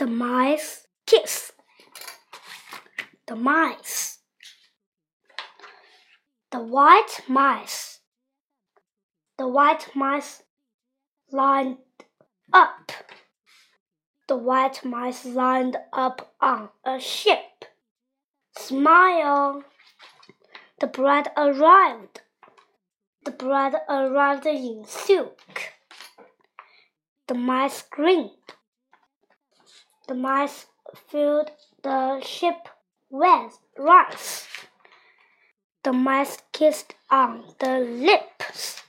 The 0.00 0.06
mice 0.06 0.86
kiss. 1.04 1.52
The 3.26 3.36
mice. 3.36 4.20
The 6.50 6.60
white 6.60 7.20
mice. 7.28 8.00
The 9.36 9.46
white 9.46 9.94
mice 9.94 10.42
lined 11.30 11.76
up. 12.50 12.92
The 14.26 14.38
white 14.38 14.82
mice 14.86 15.26
lined 15.26 15.76
up 15.92 16.32
on 16.40 16.70
a 16.82 16.98
ship. 16.98 17.66
Smile. 18.56 19.64
The 20.80 20.86
bread 20.86 21.30
arrived. 21.36 22.22
The 23.26 23.32
bread 23.32 23.74
arrived 23.86 24.46
in 24.46 24.82
silk. 24.86 25.74
The 27.28 27.34
mice 27.34 27.80
screamed. 27.80 28.54
The 30.10 30.16
mice 30.16 30.66
filled 31.06 31.52
the 31.84 32.20
ship 32.20 32.68
with 33.10 33.60
rice. 33.78 34.48
The 35.84 35.92
mice 35.92 36.38
kissed 36.52 36.96
on 37.12 37.54
the 37.60 37.78
lips. 37.78 38.79